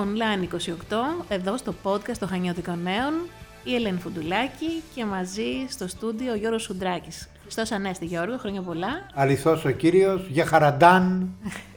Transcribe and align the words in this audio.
Online 0.00 0.54
28, 0.90 1.24
εδώ 1.28 1.56
στο 1.56 1.74
podcast 1.82 2.16
των 2.18 2.28
Χανιώτικων 2.28 2.82
Νέων, 2.82 3.12
η 3.64 3.74
Ελένη 3.74 3.98
Φουντουλάκη 3.98 4.82
και 4.94 5.04
μαζί 5.04 5.66
στο 5.68 5.88
στούντιο 5.88 6.32
ο 6.32 6.34
Γιώργος 6.34 6.62
Σουντράκης. 6.62 7.28
Χριστός 7.42 7.70
Ανέστη 7.72 8.04
Γιώργο, 8.04 8.38
χρόνια 8.38 8.62
πολλά. 8.62 9.06
Αληθώς 9.14 9.64
ο 9.64 9.70
Κύριος, 9.70 10.26
για 10.28 10.46
χαραντάν. 10.46 11.28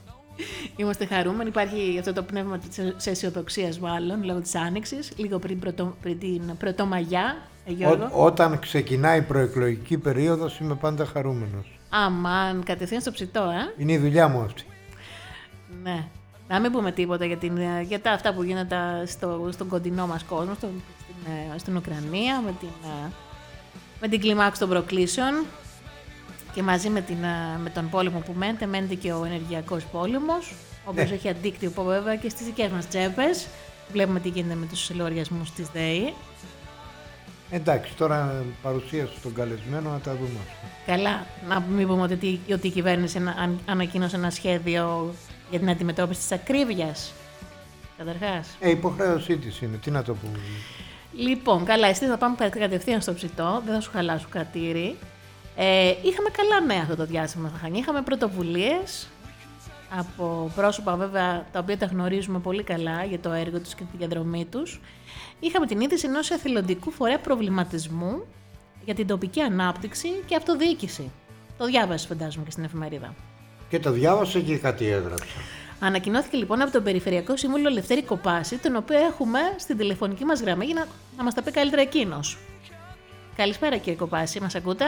Είμαστε 0.78 1.06
χαρούμενοι. 1.06 1.50
Υπάρχει 1.50 1.96
αυτό 2.00 2.14
το 2.14 2.24
πνεύμα 2.24 2.60
της 2.96 3.08
αισιοδοξίας, 3.08 3.80
μάλλον 3.80 4.24
λόγω 4.24 4.40
της 4.40 4.56
άνοιξης, 4.56 5.14
λίγο 5.16 5.40
πριν, 5.40 5.60
πρωτο, 5.60 5.96
πριν 6.02 6.20
την 6.20 6.58
Πρωτομαγιά. 6.58 7.38
Ε, 7.80 7.86
Ό, 7.86 8.10
όταν 8.26 8.60
ξεκινάει 8.60 9.18
η 9.20 9.22
προεκλογική 9.22 9.98
περίοδος, 9.98 10.60
είμαι 10.60 10.76
πάντα 10.76 11.06
χαρούμενος. 11.06 11.80
Αμάν, 11.90 12.64
κατευθείαν 12.64 13.02
στο 13.02 13.12
ψητό, 13.12 13.42
ε. 13.42 13.82
Είναι 13.82 13.92
η 13.92 13.98
δουλειά 13.98 14.28
μου 14.28 14.42
αυτή. 14.42 14.64
Ναι. 15.84 16.08
Να 16.54 16.60
μην 16.60 16.72
πούμε 16.72 16.92
τίποτα 16.92 17.26
για, 17.26 17.38
την, 17.38 17.58
για 17.82 18.02
τα 18.02 18.12
αυτά 18.12 18.34
που 18.34 18.44
γίνονται 18.44 19.06
στο, 19.06 19.50
στον 19.52 19.68
κοντινό 19.68 20.08
μας 20.08 20.24
κόσμο, 20.24 20.54
στο, 20.54 20.70
στην, 21.02 21.32
ε, 21.54 21.58
στην 21.58 21.76
Ουκρανία, 21.76 22.42
με 22.46 22.54
την, 22.60 22.70
ε, 22.84 23.12
με 24.02 24.08
την 24.08 24.20
κλιμάξη 24.20 24.60
των 24.60 24.70
προκλήσεων 24.70 25.46
και 26.54 26.64
μαζί 26.64 26.90
με, 26.90 27.02
την, 27.02 27.24
ε, 27.24 27.60
με 27.64 27.70
τον 27.70 27.90
πόλεμο 27.90 28.20
που 28.20 28.34
μένετε, 28.38 28.66
μένετε 28.66 28.96
και 28.96 29.12
ο 29.12 29.26
ενεργειακός 29.26 29.84
πόλεμος, 29.84 30.54
ο 30.86 30.90
οποίος 30.90 31.12
έχει 31.12 31.30
αντίκτυπο 31.30 31.84
βέβαια 31.84 32.16
και 32.16 32.30
στις 32.30 32.46
δικές 32.46 32.70
μας 32.70 32.88
τσέπες. 32.88 33.48
Βλέπουμε 33.92 34.20
τι 34.20 34.30
γίνεται 34.30 34.56
με 34.56 34.66
τους 34.66 34.92
λογαριασμούς 34.96 35.52
της 35.52 35.68
ΔΕΗ. 35.68 36.14
Εντάξει, 37.50 37.94
τώρα 37.96 38.44
παρουσίαση 38.62 39.14
στον 39.18 39.34
καλεσμένο 39.34 39.90
να 39.90 40.00
τα 40.00 40.12
δούμε. 40.12 40.40
Καλά, 40.86 41.26
να 41.48 41.60
μην 41.60 41.88
πούμε 41.88 42.02
ότι, 42.02 42.40
ότι 42.52 42.68
η 42.68 42.72
κυβέρνηση 42.72 43.22
ανακοίνωσε 43.66 44.16
ένα 44.16 44.30
σχέδιο 44.30 45.14
για 45.54 45.62
την 45.62 45.72
αντιμετώπιση 45.72 46.20
της 46.20 46.32
ακρίβειας. 46.32 47.14
Καταρχάς. 47.98 48.58
Ε, 48.60 48.70
υποχρέωσή 48.70 49.38
της 49.38 49.62
είναι, 49.62 49.78
τι 49.78 49.92
να 49.92 50.04
το 50.04 50.14
πούμε. 50.14 50.38
Λοιπόν, 51.16 51.66
καλά, 51.66 51.88
εσύ 51.88 52.06
θα 52.06 52.18
πάμε 52.18 52.36
κατευθείαν 52.36 53.02
στο 53.02 53.14
ψητό, 53.14 53.62
δεν 53.66 53.74
θα 53.74 53.82
σου 53.82 53.92
χαλάσω 53.92 54.28
κατήρι. 54.30 54.98
Ε, 55.56 55.90
είχαμε 55.90 56.30
καλά 56.30 56.66
νέα 56.66 56.82
αυτό 56.82 56.96
το 56.96 57.06
διάστημα 57.06 57.50
στα 57.50 57.58
Χανιά. 57.58 57.80
Είχαμε 57.80 58.02
πρωτοβουλίες 58.02 59.08
από 59.98 60.52
πρόσωπα 60.56 60.96
βέβαια 60.96 61.46
τα 61.52 61.60
οποία 61.60 61.78
τα 61.78 61.86
γνωρίζουμε 61.86 62.40
πολύ 62.40 62.64
καλά 62.64 63.04
για 63.04 63.20
το 63.20 63.32
έργο 63.32 63.60
τους 63.60 63.76
και 63.76 63.84
τη 63.92 63.98
διαδρομή 63.98 64.46
τους. 64.46 64.82
Είχαμε 65.40 65.66
την 65.66 65.82
είδηση 65.82 66.08
ενός 66.08 66.30
εθελοντικού 66.30 66.92
φορέα 66.92 67.20
προβληματισμού 67.20 68.26
για 68.86 68.94
την 68.94 69.08
τοπική 69.08 69.42
ανάπτυξη 69.42 70.08
και 70.26 70.36
αυτοδιοίκηση. 70.36 71.12
Το 71.58 71.66
διάβασες 71.66 72.08
φαντάζομαι 72.08 72.46
και 72.46 72.52
στην 72.52 72.64
εφημερίδα. 72.64 73.14
Και 73.74 73.80
το 73.80 73.92
διάβασα 73.92 74.40
και 74.40 74.58
κάτι 74.58 74.86
έγραψα. 74.88 75.40
Ανακοινώθηκε 75.80 76.38
λοιπόν 76.38 76.62
από 76.62 76.72
τον 76.72 76.84
Περιφερειακό 76.84 77.38
Σύμβουλο 77.38 77.70
Λευτέρη 77.70 78.04
Κοπάση, 78.04 78.56
τον 78.62 78.76
οποίο 78.76 78.98
έχουμε 78.98 79.40
στην 79.58 79.78
τηλεφωνική 79.78 80.26
μας 80.26 80.42
γραμμή 80.42 80.66
για 80.66 80.76
να, 80.80 80.86
να 81.18 81.24
μας 81.24 81.34
τα 81.34 81.42
πει 81.44 81.52
καλύτερα 81.52 81.82
εκείνος. 81.82 82.38
Καλησπέρα 83.36 83.78
κύριε 83.78 84.00
Κοπάση, 84.04 84.40
μας 84.42 84.56
ακούτε; 84.56 84.86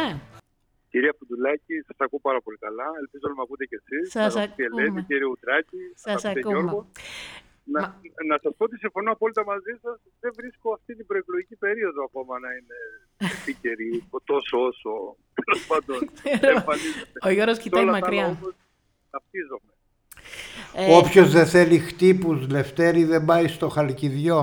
Κυρία 0.89 1.13
Πουντουλάκη, 1.17 1.75
σας 1.87 1.97
ακούω 1.97 2.19
πάρα 2.19 2.41
πολύ 2.41 2.57
καλά. 2.57 2.87
Ελπίζω 2.99 3.25
να 3.31 3.35
με 3.37 3.41
ακούτε 3.45 3.65
και 3.65 3.77
εσείς. 3.81 4.11
Σας 4.11 4.35
ακούμε. 4.35 4.81
Ελένη, 4.81 5.03
κύριε 5.09 5.27
Ουτράκη, 5.33 5.81
σας 5.95 6.25
ακούμε. 6.25 6.61
Να, 7.73 7.79
Μα... 7.81 8.01
να 8.29 8.37
σας 8.43 8.53
πω 8.57 8.63
ότι 8.67 8.77
συμφωνώ 8.77 9.11
απόλυτα 9.11 9.43
μαζί 9.53 9.73
σας. 9.83 9.97
Δεν 10.19 10.31
βρίσκω 10.39 10.67
αυτή 10.77 10.95
την 10.95 11.05
προεκλογική 11.05 11.55
περίοδο 11.55 12.03
ακόμα 12.09 12.33
να 12.39 12.49
είναι 12.57 12.77
επίκαιρη 13.33 13.89
τόσο 14.31 14.55
όσο. 14.69 14.91
Τέλος 15.39 15.61
πάντων. 15.71 15.99
Ο 17.27 17.29
Γιώργος 17.29 17.57
κοιτάει 17.57 17.85
μακριά. 17.85 18.25
Όμως, 18.25 18.53
ταυτίζομαι. 19.15 19.71
Ε... 20.73 20.97
Όποιος 20.97 21.31
δεν 21.31 21.45
θέλει 21.45 21.77
χτύπους 21.79 22.49
Λευτέρη 22.49 23.03
δεν 23.03 23.25
πάει 23.25 23.47
στο 23.47 23.69
Χαλκιδιό. 23.69 24.39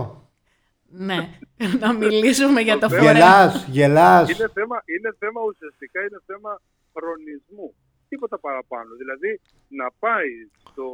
Ναι, 1.08 1.18
να 1.82 1.92
μιλήσουμε 1.92 2.60
για 2.60 2.78
το 2.78 2.88
φορέα. 2.88 3.12
Γελάς, 3.12 3.66
γελάς. 3.68 4.30
Είναι 4.30 4.50
θέμα, 4.58 4.76
είναι 4.94 5.10
θέμα 5.18 5.40
ουσιαστικά, 5.50 6.00
είναι 6.00 6.20
θέμα 6.26 6.60
χρονισμού. 6.96 7.74
Τίποτα 8.08 8.38
παραπάνω. 8.38 8.90
Δηλαδή 9.00 9.40
να 9.68 9.86
πάει 9.98 10.32
στο, 10.60 10.88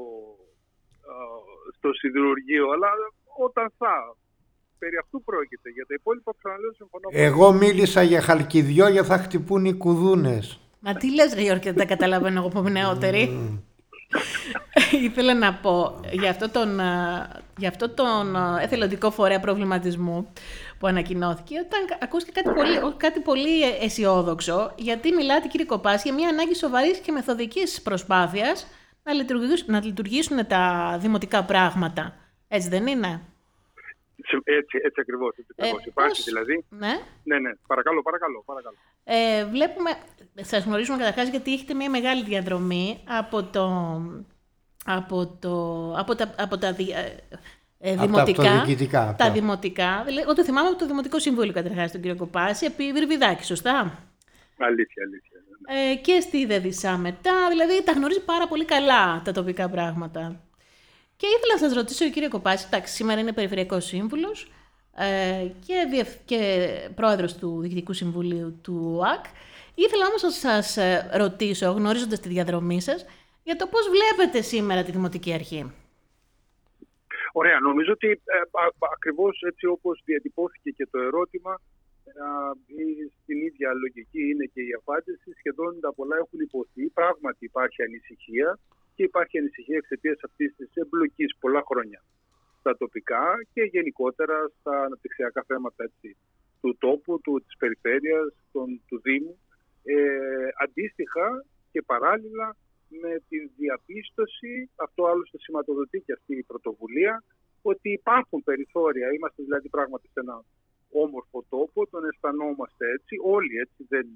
στο 1.77 1.93
σιδηρουργείο, 1.93 2.65
αλλά 2.75 2.91
όταν 3.47 3.73
θα. 3.79 4.17
Περί 4.79 4.97
αυτού 4.97 5.23
πρόκειται. 5.23 5.71
Για 5.71 5.87
τα 5.89 5.95
υπόλοιπα 5.95 6.33
ξαναλέω 6.39 6.73
συμφωνώ. 6.73 7.09
Εγώ 7.13 7.53
μίλησα 7.53 8.03
για 8.03 8.21
χαλκιδιό 8.21 8.89
για 8.89 9.05
θα 9.05 9.19
χτυπούν 9.19 9.65
οι 9.65 9.75
κουδούνες. 9.75 10.61
Μα 10.81 10.95
τι 10.95 11.15
λες 11.15 11.35
ρε 11.35 11.41
Γιώργη, 11.41 11.63
δεν 11.63 11.75
τα 11.75 11.85
καταλαβαίνω 11.85 12.39
εγώ 12.39 12.49
που 12.49 12.59
είμαι 12.59 12.71
νεότερη. 12.71 13.23
Ήθελα 15.03 15.35
να 15.35 15.55
πω 15.55 16.01
για 16.13 16.31
αυτό 16.31 16.51
τον, 16.51 16.75
για 17.57 17.69
αυτό 17.69 17.89
τον 17.89 18.37
εθελοντικό 18.61 19.11
φορέα 19.11 19.41
προβληματισμού 19.41 20.33
που 20.79 20.87
ανακοινώθηκε, 20.87 21.55
όταν 21.59 21.99
ακούστηκε 22.01 22.41
κάτι 22.41 22.55
πολύ, 22.55 22.95
κάτι 22.97 23.21
πολύ 23.21 23.63
αισιόδοξο, 23.81 24.73
γιατί 24.77 25.13
μιλάτε 25.13 25.49
κύριε 25.49 25.67
Κοπάς 25.67 26.03
για 26.03 26.15
μια 26.15 26.29
ανάγκη 26.29 26.55
σοβαρής 26.55 26.99
και 26.99 27.13
μεθοδικής 27.13 27.83
προσπάθειας 27.83 28.67
να 29.03 29.13
λειτουργήσουν, 29.13 29.67
να 29.67 29.85
λειτουργήσουν 29.85 30.47
τα 30.47 30.97
δημοτικά 31.01 31.45
πράγματα. 31.45 32.15
Έτσι 32.49 32.69
δεν 32.69 32.87
είναι; 32.87 33.21
Έτσι, 34.45 34.79
έτσι 34.83 35.01
ακριβώς. 35.01 35.37
Έτσι 35.39 35.53
ακριβώς. 35.57 35.81
Ε, 35.81 35.89
Υπάρχει 35.89 36.23
δηλαδή. 36.23 36.65
Ναι. 36.69 36.95
ναι, 37.23 37.39
ναι. 37.39 37.51
Παρακαλώ, 37.67 38.03
παρακαλώ. 38.03 38.43
παρακαλώ. 38.47 38.77
Ε, 39.05 39.45
βλέπουμε, 39.45 39.91
σας 40.35 40.65
γνωρίζουμε 40.65 40.99
καταρχάς 40.99 41.29
γιατί 41.29 41.53
έχετε 41.53 41.75
μια 41.75 41.91
μεγάλη 41.91 42.23
διαδρομή 42.25 43.05
από 43.07 43.43
το, 43.43 43.67
από 44.85 45.37
το, 45.41 45.55
από 45.99 46.15
τα, 46.15 46.35
από 46.39 46.59
τα 46.59 46.77
ε, 47.79 47.97
δημοτικά, 47.97 48.65
τα, 48.91 49.15
τα 49.19 49.31
δημοτικά. 49.31 50.03
Δηλαδή, 50.07 50.35
το 50.35 50.45
θυμάμαι 50.45 50.69
από 50.69 50.79
το 50.79 50.87
Δημοτικό 50.87 51.19
Συμβούλιο 51.19 51.53
καταρχάς 51.53 51.93
τον 51.93 52.01
κύριο 52.01 52.17
Κοπάση, 52.17 52.67
επί 52.67 52.93
Βυρβιδάκη, 52.93 53.45
σωστά; 53.45 54.03
Αλήθεια, 54.59 55.03
αλήθεια. 55.07 55.39
Ναι, 55.69 55.75
ναι. 55.75 55.91
Ε, 55.91 55.95
και 55.95 56.21
στη 56.21 56.47
Δεδισά 56.47 56.97
μετά, 56.97 57.49
δηλαδή 57.49 57.85
τα 57.85 57.93
γνωρίζει 57.93 58.25
πάρα 58.25 58.49
πολύ 58.49 58.65
καλά 58.65 59.23
τα 59.25 59.33
τοπικά 59.33 59.69
πράγματα. 59.69 60.48
Και 61.21 61.27
ήθελα 61.27 61.53
να 61.53 61.59
σας 61.59 61.75
ρωτήσω, 61.75 62.11
κύριε 62.11 62.29
Κοπάση, 62.29 62.65
εντάξει, 62.67 62.95
σήμερα 62.95 63.21
είναι 63.21 63.33
Περιφερειακός 63.33 63.85
Σύμβουλος, 63.85 64.51
ε, 64.97 65.47
και, 65.67 66.07
και 66.25 66.39
πρόεδρος 66.95 67.37
του 67.37 67.61
Διοικητικού 67.61 67.93
Συμβουλίου 67.93 68.59
του 68.63 68.97
ΟΑΚ. 68.99 69.25
Ήθελα 69.75 70.07
όμως 70.07 70.23
να 70.23 70.31
σας 70.31 70.77
ε, 70.77 71.11
ρωτήσω, 71.15 71.71
γνωρίζοντας 71.71 72.21
τη 72.21 72.29
διαδρομή 72.29 72.81
σας, 72.81 73.07
για 73.43 73.57
το 73.57 73.67
πώς 73.67 73.89
βλέπετε 73.89 74.41
σήμερα 74.41 74.83
τη 74.83 74.91
Δημοτική 74.91 75.33
Αρχή; 75.33 75.73
Ωραία, 77.33 77.61
νομίζω 77.61 77.93
ότι 77.93 78.09
ε, 78.11 78.39
ακριβώς 78.95 79.43
έτσι 79.47 79.67
όπως 79.67 80.03
διατυπώθηκε 80.05 80.71
και 80.71 80.89
το 80.91 80.99
ερώτημα, 80.99 81.53
ε, 81.55 81.78
στην 83.23 83.39
ίδια 83.49 83.69
λογική 83.83 84.23
είναι 84.31 84.47
και 84.53 84.63
η 84.71 84.73
απάντηση. 84.81 85.29
Σχεδόν 85.39 85.81
τα 85.81 85.93
πολλά 85.95 86.17
έχουν 86.17 86.41
υποθεί. 86.41 86.85
Πράγματι 86.99 87.45
υπάρχει 87.45 87.83
ανησυχία 87.83 88.59
και 88.95 89.03
υπάρχει 89.03 89.39
ανησυχία 89.39 89.77
εξαιτίας 89.77 90.19
αυτής 90.29 90.55
της 90.57 90.71
εμπλοκής 90.75 91.37
πολλά 91.41 91.63
χρόνια 91.71 92.01
στα 92.59 92.77
τοπικά 92.77 93.25
και 93.53 93.63
γενικότερα 93.63 94.37
στα 94.61 94.83
αναπτυξιακά 94.87 95.43
θέματα 95.47 95.85
έτσι, 95.85 96.17
του 96.61 96.77
τόπου, 96.79 97.21
του, 97.21 97.43
της 97.45 97.57
περιφέρειας, 97.57 98.27
των, 98.53 98.81
του 98.89 99.01
Δήμου. 99.01 99.39
Ε, 99.85 100.49
αντίστοιχα 100.65 101.45
και 101.73 101.83
παράλληλα 101.83 102.57
με 102.89 103.23
την 103.29 103.51
διαπίστωση, 103.57 104.71
αυτό 104.77 105.07
άλλωστε 105.07 105.39
σηματοδοτεί 105.39 105.99
και 106.07 106.13
αυτή 106.13 106.37
η 106.37 106.43
πρωτοβουλία, 106.43 107.25
ότι 107.63 107.89
υπάρχουν 107.93 108.43
περιθώρια, 108.45 109.13
είμαστε 109.13 109.43
δηλαδή 109.43 109.69
πράγματι 109.69 110.07
σε 110.13 110.21
ένα 110.21 110.45
όμορφο 110.93 111.45
τόπο, 111.49 111.87
τον 111.87 112.05
αισθανόμαστε 112.09 112.85
έτσι, 112.97 113.15
όλοι 113.25 113.57
έτσι 113.65 113.87
δεν... 113.89 114.07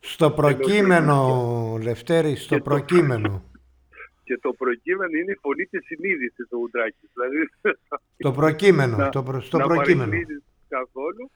Στο 0.00 0.30
προκείμενο, 0.30 1.18
Λευτέρη, 1.82 2.34
στο 2.36 2.60
προκείμενο. 2.60 3.42
Και 4.26 4.38
το 4.38 4.52
προκείμενο 4.52 5.16
είναι 5.18 5.32
η 5.32 5.38
φωνή 5.40 5.64
της 5.64 5.84
συνείδησης 5.86 6.48
του 6.48 6.58
Ουντράκης. 6.62 7.10
Δηλαδή, 7.12 7.48
το 8.16 8.32
προκείμενο. 8.32 8.96
Να, 8.96 9.08
το 9.08 9.22
προ, 9.22 9.40
στο 9.40 9.58
να 9.58 9.66
προκείμενο. 9.66 10.12
καθόλου. 10.68 11.30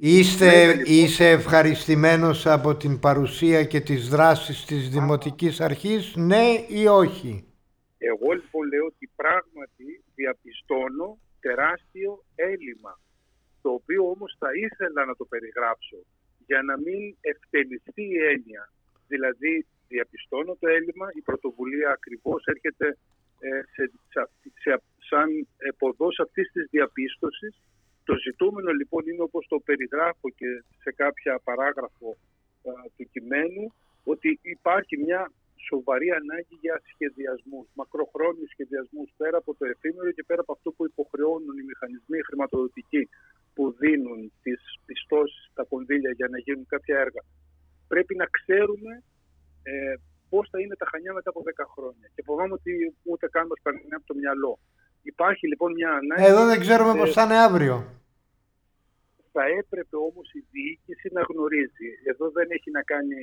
Είστε, 0.00 0.82
είσαι 0.84 1.28
ευχαριστημένος 1.28 2.46
από 2.46 2.76
την 2.76 2.98
παρουσία 2.98 3.64
και 3.64 3.80
τις 3.80 4.08
δράσεις 4.08 4.64
της 4.64 4.88
Δημοτικής 4.88 5.60
Αρχής, 5.60 6.14
ναι 6.16 6.44
ή 6.68 6.86
όχι; 6.86 7.44
Εγώ 7.98 8.32
λοιπόν 8.32 8.68
λέω 8.68 8.84
ότι 8.84 9.10
πράγματι 9.16 10.02
διαπιστώνω 10.14 11.18
τεράστιο 11.40 12.24
έλλειμμα, 12.34 13.00
το 13.62 13.70
οποίο 13.78 14.10
όμως 14.14 14.36
θα 14.38 14.50
ήθελα 14.66 15.04
να 15.04 15.14
το 15.16 15.24
περιγράψω 15.24 15.98
για 16.46 16.62
να 16.62 16.74
μην 16.84 17.16
ευτελιστεί 17.20 18.02
η 18.02 18.22
έννοια. 18.32 18.62
Δηλαδή 19.08 19.66
διαπιστώνω 19.88 20.56
το 20.60 20.68
έλλειμμα, 20.68 21.06
η 21.18 21.20
πρωτοβουλία 21.20 21.90
ακριβώς 21.90 22.44
έρχεται 22.44 22.86
ε, 23.40 23.60
σε, 23.74 23.84
σε, 24.62 24.82
σαν 25.08 25.28
εποδός 25.56 26.18
αυτής 26.18 26.46
της 26.52 26.66
διαπίστωσης. 26.70 27.62
Το 28.04 28.14
ζητούμενο 28.16 28.70
λοιπόν 28.72 29.02
είναι 29.08 29.22
όπως 29.22 29.46
το 29.48 29.58
περιγράφω 29.58 30.28
και 30.38 30.50
σε 30.82 30.90
κάποια 30.92 31.40
παράγραφο 31.44 32.16
του 32.96 33.04
κειμένου 33.12 33.64
ότι 34.04 34.38
υπάρχει 34.42 34.96
μια 35.04 35.32
σοβαρή 35.68 36.10
ανάγκη 36.20 36.56
για 36.64 36.76
σχεδιασμούς, 36.92 37.66
μακροχρόνιους 37.74 38.50
σχεδιασμούς 38.50 39.08
πέρα 39.16 39.36
από 39.42 39.54
το 39.58 39.64
εφήμερο 39.72 40.10
και 40.16 40.24
πέρα 40.28 40.40
από 40.40 40.52
αυτό 40.52 40.68
που 40.70 40.84
υποχρεώνουν 40.84 41.54
οι 41.58 41.64
μηχανισμοί 41.70 42.18
χρηματοδοτικοί 42.28 43.08
που 43.58 43.74
δίνουν 43.82 44.20
τις 44.44 44.60
πιστώσεις, 44.86 45.44
τα 45.58 45.64
κονδύλια 45.70 46.12
για 46.18 46.28
να 46.32 46.38
γίνουν 46.44 46.66
κάποια 46.74 46.96
έργα. 47.04 47.22
Πρέπει 47.92 48.14
να 48.22 48.26
ξέρουμε 48.38 48.92
ε, 49.70 49.94
πώς 50.30 50.44
θα 50.52 50.58
είναι 50.60 50.76
τα 50.80 50.86
Χανιά 50.90 51.12
μετά 51.18 51.28
από 51.34 51.40
10 51.50 51.64
χρόνια. 51.74 52.06
Και 52.14 52.22
φοβάμαι 52.28 52.54
ότι 52.60 52.72
ούτε 53.10 53.26
καν 53.34 53.46
μας 53.50 53.60
περνάει 53.62 53.98
από 54.00 54.06
το 54.10 54.14
μυαλό. 54.20 54.52
Υπάρχει 55.12 55.44
λοιπόν 55.50 55.70
μια 55.78 55.90
ανάγκη... 56.00 56.24
Εδώ 56.30 56.42
δεν 56.50 56.58
ξέρουμε 56.64 56.92
ε, 56.96 56.98
πώς 57.00 57.10
θα 57.16 57.22
είναι 57.24 57.38
αύριο. 57.48 57.76
Θα 59.34 59.44
έπρεπε 59.60 59.96
όμως 60.08 60.26
η 60.38 60.40
διοίκηση 60.52 61.08
να 61.16 61.22
γνωρίζει. 61.30 61.90
Εδώ 62.10 62.26
δεν 62.36 62.46
έχει 62.56 62.70
να 62.70 62.82
κάνει 62.92 63.18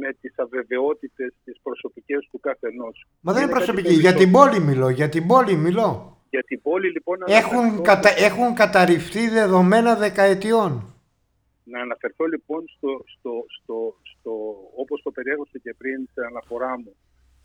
με 0.00 0.10
τις 0.20 0.32
αβεβαιότητες 0.44 1.30
τις 1.44 1.56
προσωπικές 1.66 2.28
του 2.30 2.40
καθενός. 2.40 2.96
Μα 3.20 3.32
δεν 3.32 3.42
είναι 3.42 3.56
προσωπική, 3.58 3.94
για 4.06 4.14
την 4.14 4.30
πόλη 4.36 4.60
μιλώ, 4.60 4.88
για 4.88 5.08
την 5.08 5.26
πόλη 5.26 5.54
μιλώ. 5.66 6.19
Για 6.30 6.42
την 6.42 6.62
πόλη 6.62 6.90
λοιπόν... 6.90 7.18
Έχουν, 7.26 7.82
κατα... 7.82 8.10
έχουν 8.18 8.54
καταρριφθεί 8.54 9.28
δεδομένα 9.28 9.96
δεκαετιών. 9.96 10.94
Να 11.64 11.80
αναφερθώ 11.80 12.24
λοιπόν 12.24 12.64
στο, 12.76 13.04
στο, 13.06 13.44
στο, 13.56 13.96
στο, 14.02 14.32
όπως 14.76 15.02
το 15.02 15.10
περιέγραψε 15.10 15.58
και 15.58 15.74
πριν 15.78 16.08
σε 16.12 16.20
αναφορά 16.26 16.78
μου 16.78 16.96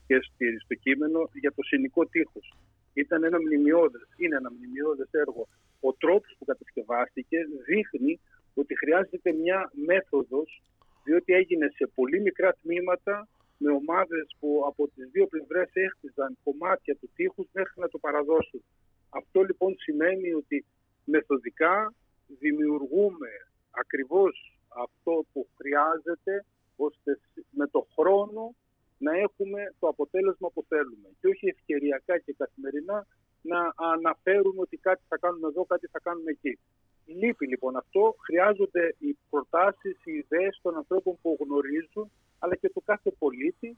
και 0.07 0.15
στο 0.63 0.75
κείμενο 0.75 1.29
για 1.33 1.53
το 1.55 1.63
συνικό 1.63 2.05
τείχος. 2.05 2.53
Ήταν 2.93 3.23
ένα 3.23 3.39
μνημειώδες, 3.41 4.07
είναι 4.17 4.35
ένα 4.35 4.51
μνημειώδες 4.51 5.09
έργο. 5.11 5.47
Ο 5.79 5.93
τρόπος 5.93 6.35
που 6.37 6.45
κατασκευάστηκε 6.45 7.37
δείχνει 7.65 8.19
ότι 8.53 8.77
χρειάζεται 8.77 9.31
μια 9.31 9.71
μέθοδος 9.85 10.61
διότι 11.03 11.33
έγινε 11.33 11.71
σε 11.75 11.89
πολύ 11.95 12.21
μικρά 12.21 12.55
τμήματα 12.61 13.27
με 13.57 13.71
ομάδες 13.71 14.35
που 14.39 14.63
από 14.67 14.87
τις 14.87 15.09
δύο 15.11 15.27
πλευρές 15.27 15.69
έχτιζαν 15.73 16.37
κομμάτια 16.43 16.95
του 16.95 17.09
τείχους 17.15 17.47
μέχρι 17.51 17.79
να 17.79 17.87
το 17.87 17.97
παραδώσουν. 17.97 18.63
Αυτό 19.09 19.41
λοιπόν 19.41 19.75
σημαίνει 19.77 20.33
ότι 20.33 20.65
μεθοδικά 21.05 21.93
δημιουργούμε 22.27 23.29
ακριβώς 23.69 24.59
αυτό 24.67 25.25
που 25.31 25.47
χρειάζεται 25.57 26.45
ώστε 26.75 27.19
με 27.49 27.67
το 27.67 27.87
χρόνο 27.95 28.55
να 28.97 29.17
έχουμε 29.17 29.73
το 29.79 29.87
αποτέλεσμα 29.87 30.49
που 30.53 30.65
θέλουμε 30.67 31.09
και 31.19 31.27
όχι 31.27 31.47
ευκαιριακά 31.47 32.17
και 32.19 32.33
καθημερινά 32.37 33.07
να 33.41 33.73
αναφέρουμε 33.75 34.61
ότι 34.61 34.77
κάτι 34.77 35.03
θα 35.07 35.17
κάνουμε 35.17 35.47
εδώ, 35.47 35.65
κάτι 35.65 35.87
θα 35.87 35.99
κάνουμε 35.99 36.31
εκεί. 36.31 36.59
Λείπει 37.05 37.47
λοιπόν 37.47 37.75
αυτό. 37.75 38.15
Χρειάζονται 38.25 38.95
οι 38.97 39.17
προτάσεις, 39.29 39.97
οι 40.05 40.11
ιδέες 40.11 40.59
των 40.61 40.75
ανθρώπων 40.75 41.17
που 41.21 41.37
γνωρίζουν, 41.43 42.11
αλλά 42.45 42.55
και 42.55 42.69
του 42.69 42.83
κάθε 42.85 43.11
πολίτη, 43.19 43.77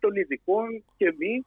των 0.00 0.14
ειδικών 0.16 0.84
και 0.96 1.14
μη, 1.18 1.44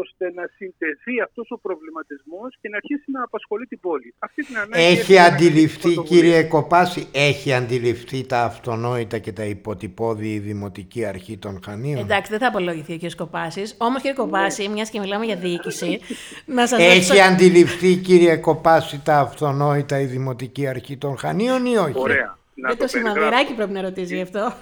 ώστε 0.00 0.32
να 0.34 0.44
συντεθεί 0.56 1.20
αυτός 1.26 1.50
ο 1.50 1.58
προβληματισμός 1.58 2.56
και 2.60 2.68
να 2.68 2.76
αρχίσει 2.76 3.10
να 3.10 3.22
απασχολεί 3.22 3.66
την 3.66 3.80
πόλη. 3.80 4.14
Αυτή 4.18 4.44
την 4.44 4.56
ανάγκη 4.58 4.84
έχει 4.84 5.18
αντιληφθεί, 5.18 6.02
κύριε 6.02 6.42
Κοπάση, 6.42 7.08
έχει 7.12 7.52
αντιληφθεί 7.52 8.26
τα 8.26 8.42
αυτονόητα 8.42 9.18
και 9.18 9.32
τα 9.32 9.44
υποτυπώδη 9.44 10.32
η 10.32 10.38
Δημοτική 10.38 11.04
Αρχή 11.04 11.36
των 11.36 11.60
Χανίων; 11.64 11.98
Εντάξει, 11.98 12.30
δεν 12.30 12.40
θα 12.40 12.46
απολογηθεί 12.46 12.92
ο 12.92 12.96
κύριε 12.96 13.14
Κοπάσης. 13.16 13.74
Όμως, 13.78 14.00
κύριε 14.02 14.16
Κοπάση, 14.16 14.62
ναι. 14.62 14.72
μιας 14.72 14.90
και 14.90 15.00
μιλάμε 15.00 15.24
για 15.24 15.36
διοίκηση, 15.36 16.00
να 16.56 16.66
σας 16.66 16.80
Έχει 16.80 17.20
αντιληφθεί, 17.20 17.96
κύριε 17.96 18.36
Κοπάση, 18.36 19.02
τα 19.04 19.18
αυτονόητα 19.18 20.00
η 20.00 20.04
Δημοτική 20.04 20.66
Αρχή 20.66 20.96
των 20.96 21.18
Χανίων 21.18 21.66
ή 21.66 21.76
όχι; 21.76 21.98
Ωραία. 21.98 22.38
Δεν 22.54 22.70
το, 22.70 22.76
το 22.76 22.86
σημαδεράκι 22.88 23.54
πρέπει 23.54 23.72
να 23.72 23.82
ρωτήσει 23.82 24.14
γι' 24.14 24.22
αυτό. 24.22 24.52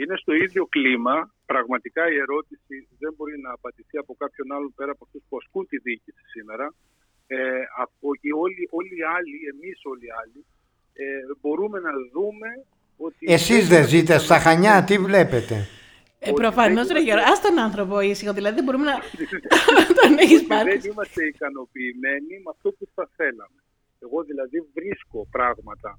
Είναι 0.00 0.16
στο 0.22 0.32
ίδιο 0.44 0.64
κλίμα 0.74 1.16
πραγματικά 1.52 2.02
η 2.14 2.16
ερώτηση 2.24 2.74
δεν 3.02 3.12
μπορεί 3.16 3.36
να 3.44 3.50
απαντηθεί 3.58 3.96
από 4.04 4.12
κάποιον 4.22 4.46
άλλον 4.54 4.72
πέρα 4.78 4.90
από 4.96 5.04
αυτούς 5.06 5.22
που 5.28 5.36
ασκούν 5.40 5.64
τη 5.70 5.76
διοίκηση 5.84 6.24
σήμερα. 6.34 6.66
Ε, 7.26 7.36
από, 7.84 8.06
όλοι, 8.44 8.62
όλοι 8.78 8.94
οι 9.00 9.04
άλλοι, 9.16 9.36
εμείς 9.52 9.78
όλοι 9.92 10.06
οι 10.08 10.14
άλλοι, 10.22 10.40
ε, 11.02 11.04
μπορούμε 11.40 11.78
να 11.86 11.92
δούμε 12.14 12.48
ότι... 13.06 13.22
Εσείς 13.36 13.68
δεν 13.72 13.82
ζείτε 13.92 14.18
στα 14.18 14.38
Χανιά, 14.44 14.84
τι 14.88 14.98
βλέπετε; 15.08 15.56
Ε, 16.18 16.30
Προφανώς, 16.42 16.86
ρε 16.94 17.00
Γιώργο, 17.06 17.24
ας 17.32 17.40
τον 17.40 17.58
άνθρωπο 17.66 18.00
ήσυχο. 18.00 18.32
Δηλαδή 18.32 18.54
δεν 18.54 18.64
μπορούμε 18.64 18.86
να 18.92 18.96
τον 19.98 20.10
έχεις 20.24 20.42
πάρει. 20.50 20.70
Δεν 20.70 20.90
είμαστε 20.90 21.20
ικανοποιημένοι 21.34 22.32
με 22.44 22.50
αυτό 22.54 22.68
που 22.76 22.84
θα 22.94 23.04
θέλαμε. 23.16 23.60
Εγώ 24.04 24.18
δηλαδή 24.30 24.58
βρίσκω 24.76 25.18
πράγματα 25.36 25.90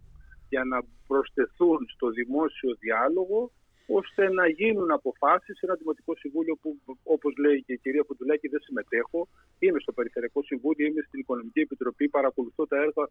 για 0.50 0.64
να 0.72 0.78
προσθεθούν 1.08 1.80
στο 1.96 2.08
δημόσιο 2.20 2.72
διάλογο 2.80 3.52
ώστε 3.86 4.30
να 4.30 4.48
γίνουν 4.48 4.92
αποφάσεις 4.92 5.58
σε 5.58 5.66
ένα 5.66 5.76
Δημοτικό 5.76 6.16
Συμβούλιο 6.16 6.56
που, 6.62 6.70
όπως 7.04 7.34
λέει 7.44 7.64
και 7.66 7.74
η 7.74 7.78
κυρία 7.78 8.04
Ποντουλάκη, 8.04 8.48
δεν 8.48 8.62
συμμετέχω. 8.68 9.28
Είμαι 9.60 9.80
στο 9.80 9.92
Περιφερειακό 9.92 10.44
Συμβούλιο, 10.44 10.86
είμαι 10.88 11.02
στην 11.08 11.20
Οικονομική 11.20 11.60
Επιτροπή, 11.60 12.10
παρακολουθώ 12.10 12.68
τα 12.68 12.78
έργα 12.78 13.04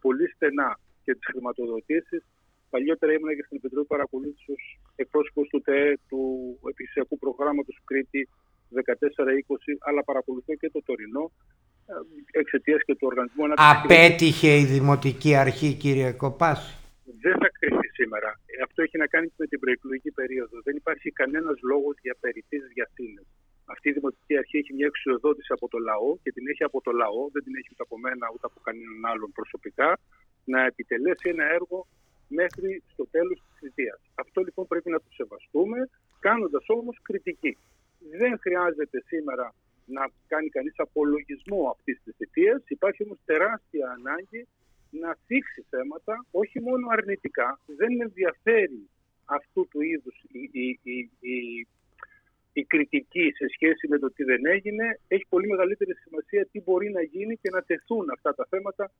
πολύ 0.00 0.26
στενά 0.34 0.78
και 1.04 1.12
τις 1.14 1.26
χρηματοδοτήσεις. 1.30 2.22
Παλιότερα 2.70 3.12
ήμουν 3.12 3.34
και 3.36 3.44
στην 3.46 3.56
Επιτροπή 3.56 3.86
Παρακολούθησης 3.86 4.48
ως 4.48 4.62
εκπρόσωπος 4.96 5.48
του 5.48 5.60
ΤΕ, 5.60 5.98
του 6.08 6.20
Επιχειρησιακού 6.70 7.18
Προγράμματος 7.18 7.76
Κρήτη 7.84 8.28
14-20, 8.74 8.80
αλλά 9.88 10.04
παρακολουθώ 10.04 10.54
και 10.54 10.70
το 10.70 10.82
τωρινό 10.82 11.30
ε, 11.86 12.38
εξαιτίας 12.40 12.80
και 12.86 12.94
του 12.94 13.06
οργανισμού. 13.10 13.44
Απέτυχε 13.56 14.56
η 14.56 14.64
Δημοτική 14.64 15.34
Αρχή, 15.34 15.74
κύριε 15.74 16.12
Κοπάση 16.12 16.76
δεν 17.24 17.34
θα 17.40 17.48
κρυφτεί 17.58 17.71
σήμερα. 18.02 18.30
Ε, 18.52 18.54
αυτό 18.66 18.78
έχει 18.86 18.96
να 19.04 19.08
κάνει 19.14 19.28
με 19.42 19.46
την 19.50 19.58
προεκλογική 19.62 20.10
περίοδο. 20.20 20.56
Δεν 20.66 20.76
υπάρχει 20.82 21.08
κανένας 21.20 21.56
λόγος 21.70 21.94
για 22.04 22.14
περιττής 22.24 22.62
διασύνδεση. 22.74 23.34
Αυτή 23.74 23.86
η 23.88 23.92
Δημοτική 23.98 24.34
Αρχή 24.42 24.56
έχει 24.62 24.72
μια 24.78 24.86
εξουσιοδότηση 24.90 25.50
από 25.56 25.66
το 25.72 25.78
λαό 25.90 26.10
και 26.22 26.30
την 26.36 26.44
έχει 26.52 26.64
από 26.70 26.78
το 26.86 26.92
λαό, 27.02 27.22
δεν 27.34 27.42
την 27.46 27.54
έχει 27.58 27.68
ούτε 27.72 27.84
από 27.88 27.96
μένα 28.04 28.24
ούτε 28.34 28.46
από 28.50 28.58
κανέναν 28.66 29.00
άλλον 29.10 29.30
προσωπικά, 29.38 29.90
να 30.52 30.60
επιτελέσει 30.70 31.26
ένα 31.34 31.44
έργο 31.58 31.78
μέχρι 32.38 32.82
στο 32.92 33.04
τέλος 33.16 33.38
της 33.44 33.54
θητείας. 33.60 34.00
Αυτό 34.22 34.38
λοιπόν 34.46 34.64
πρέπει 34.72 34.90
να 34.90 35.00
το 35.04 35.10
σεβαστούμε, 35.18 35.78
κάνοντας 36.26 36.64
όμως 36.76 36.96
κριτική. 37.02 37.52
Δεν 38.20 38.32
χρειάζεται 38.44 38.98
σήμερα 39.10 39.54
να 39.96 40.02
κάνει 40.32 40.48
κανείς 40.48 40.74
απολογισμό 40.76 41.60
αυτής 41.74 42.00
της 42.04 42.14
θητείας. 42.16 42.62
Υπάρχει 42.76 43.00
όμως 43.04 43.18
τεράστια 43.24 43.86
ανάγκη 43.98 44.48
να 45.00 45.16
θίξει 45.26 45.64
θέματα, 45.70 46.26
όχι 46.30 46.60
μόνο 46.60 46.86
αρνητικά, 46.90 47.60
δεν 47.66 48.00
ενδιαφέρει 48.00 48.88
αυτού 49.24 49.68
του 49.70 49.80
είδους 49.80 50.16
η, 50.32 50.50
η, 50.52 50.80
η, 50.82 51.66
η, 52.52 52.64
κριτική 52.64 53.32
σε 53.36 53.46
σχέση 53.54 53.88
με 53.88 53.98
το 53.98 54.12
τι 54.12 54.24
δεν 54.24 54.46
έγινε, 54.46 55.00
έχει 55.08 55.26
πολύ 55.28 55.46
μεγαλύτερη 55.48 55.94
σημασία 55.94 56.48
τι 56.52 56.60
μπορεί 56.60 56.90
να 56.90 57.02
γίνει 57.02 57.36
και 57.36 57.50
να 57.50 57.62
τεθούν 57.62 58.10
αυτά 58.10 58.34
τα 58.34 58.46
θέματα 58.50 58.90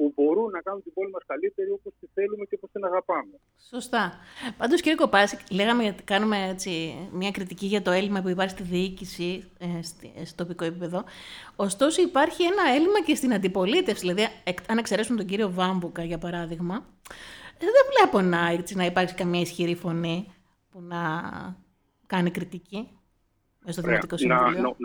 που 0.00 0.12
μπορούν 0.16 0.50
να 0.50 0.60
κάνουν 0.60 0.82
την 0.82 0.92
πόλη 0.92 1.10
μας 1.10 1.22
καλύτερη 1.26 1.70
όπως 1.70 1.92
τη 2.00 2.06
θέλουμε 2.14 2.44
και 2.44 2.54
όπως 2.56 2.70
την 2.72 2.84
αγαπάμε. 2.84 3.40
Σωστά. 3.68 4.12
Πάντως 4.56 4.80
κύριε 4.80 4.96
Κοπάση, 4.96 5.38
λέγαμε 5.50 5.94
κάνουμε 6.04 6.48
έτσι, 6.48 6.94
μια 7.12 7.30
κριτική 7.30 7.66
για 7.66 7.82
το 7.82 7.90
έλλειμμα 7.90 8.22
που 8.22 8.28
υπάρχει 8.28 8.52
στη 8.52 8.62
διοίκηση 8.62 9.50
ε, 9.58 10.24
στο 10.24 10.44
τοπικό 10.44 10.64
επίπεδο. 10.64 11.04
Ωστόσο 11.56 12.02
υπάρχει 12.02 12.42
ένα 12.42 12.74
έλλειμμα 12.74 13.00
και 13.06 13.14
στην 13.14 13.34
αντιπολίτευση. 13.34 14.00
Δηλαδή, 14.00 14.28
αν 14.68 14.78
εξαιρέσουμε 14.78 15.18
τον 15.18 15.26
κύριο 15.26 15.50
Βάμπουκα 15.50 16.04
για 16.04 16.18
παράδειγμα, 16.18 16.74
ε, 17.58 17.64
δεν 17.64 17.84
βλέπω 17.92 18.20
να, 18.20 18.48
έτσι, 18.48 18.76
να 18.76 18.84
υπάρχει 18.84 19.14
καμία 19.14 19.40
ισχυρή 19.40 19.74
φωνή 19.74 20.34
που 20.70 20.80
να 20.80 20.98
κάνει 22.06 22.30
κριτική 22.30 22.88
στο 23.66 23.82
Δημοτικό 23.82 24.16
Συμβούλιο. 24.16 24.76